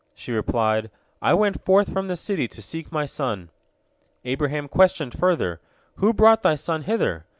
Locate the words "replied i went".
0.31-1.63